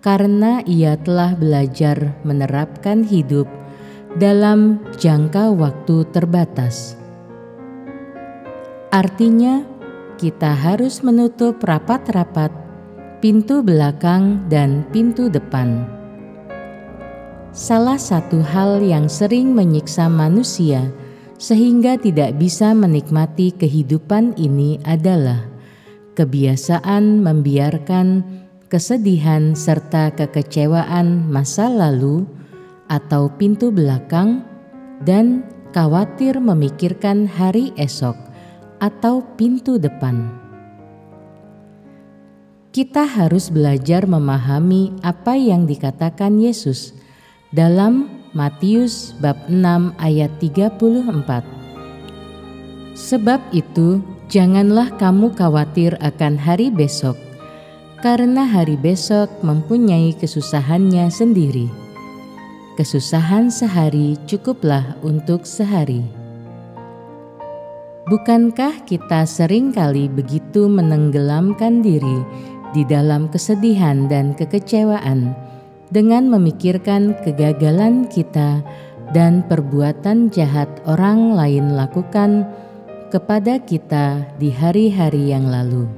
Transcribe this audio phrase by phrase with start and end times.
[0.00, 3.50] karena ia telah belajar menerapkan hidup
[4.16, 6.94] dalam jangka waktu terbatas.
[8.90, 9.66] Artinya,
[10.18, 12.50] kita harus menutup rapat-rapat
[13.22, 15.99] pintu belakang dan pintu depan
[17.50, 20.86] salah satu hal yang sering menyiksa manusia
[21.40, 25.50] sehingga tidak bisa menikmati kehidupan ini adalah
[26.14, 28.22] kebiasaan membiarkan
[28.70, 32.22] kesedihan serta kekecewaan masa lalu
[32.86, 34.46] atau pintu belakang
[35.02, 35.42] dan
[35.74, 38.14] khawatir memikirkan hari esok
[38.78, 40.28] atau pintu depan.
[42.70, 46.94] Kita harus belajar memahami apa yang dikatakan Yesus
[47.50, 51.42] dalam Matius bab 6 ayat 34.
[52.94, 53.98] Sebab itu,
[54.30, 57.18] janganlah kamu khawatir akan hari besok,
[58.06, 61.66] karena hari besok mempunyai kesusahannya sendiri.
[62.78, 66.06] Kesusahan sehari cukuplah untuk sehari.
[68.06, 72.22] Bukankah kita sering kali begitu menenggelamkan diri
[72.70, 75.50] di dalam kesedihan dan kekecewaan?
[75.90, 78.62] Dengan memikirkan kegagalan kita
[79.10, 82.46] dan perbuatan jahat orang lain lakukan
[83.10, 85.90] kepada kita di hari-hari yang lalu.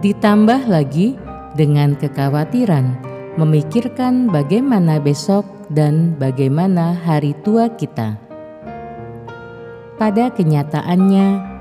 [0.00, 1.20] Ditambah lagi
[1.52, 2.96] dengan kekhawatiran
[3.36, 8.16] memikirkan bagaimana besok dan bagaimana hari tua kita.
[10.00, 11.58] Pada kenyataannya,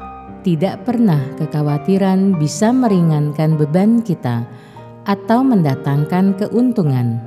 [0.47, 4.47] tidak pernah kekhawatiran bisa meringankan beban kita
[5.07, 7.23] atau mendatangkan keuntungan.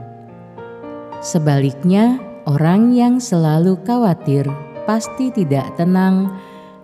[1.25, 4.45] Sebaliknya, orang yang selalu khawatir
[4.85, 6.29] pasti tidak tenang,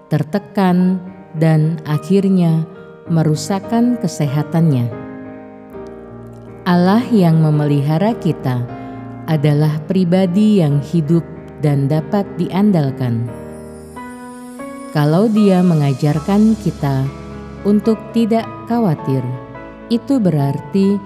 [0.08, 0.96] tertekan,
[1.36, 2.64] dan akhirnya
[3.12, 4.88] merusakkan kesehatannya.
[6.66, 8.64] Allah yang memelihara kita
[9.28, 11.22] adalah pribadi yang hidup
[11.60, 13.28] dan dapat diandalkan.
[14.96, 17.04] Kalau Dia mengajarkan kita
[17.68, 19.20] untuk tidak khawatir
[19.88, 20.98] itu berarti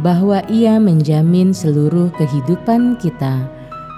[0.00, 3.48] bahwa Ia menjamin seluruh kehidupan kita,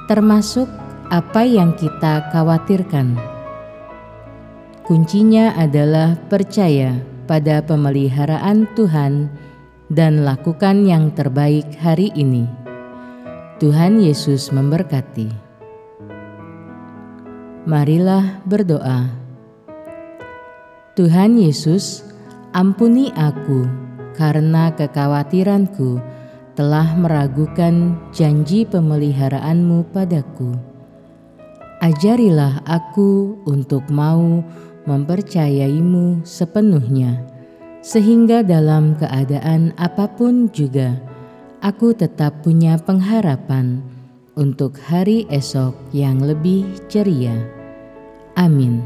[0.06, 0.71] termasuk
[1.10, 3.19] apa yang kita khawatirkan.
[4.87, 6.97] Kuncinya adalah percaya
[7.28, 9.28] pada pemeliharaan Tuhan
[9.93, 12.49] dan lakukan yang terbaik hari ini.
[13.59, 15.28] Tuhan Yesus memberkati.
[17.69, 19.12] Marilah berdoa.
[20.97, 22.00] Tuhan Yesus,
[22.56, 23.88] ampuni aku
[24.19, 26.03] karena kekhawatiranku
[26.59, 30.59] telah meragukan janji pemeliharaanmu padaku.
[31.79, 34.43] Ajarilah aku untuk mau
[34.83, 37.23] mempercayaimu sepenuhnya,
[37.79, 40.99] sehingga dalam keadaan apa pun juga
[41.62, 43.79] aku tetap punya pengharapan
[44.35, 47.38] untuk hari esok yang lebih ceria.
[48.35, 48.82] Amin.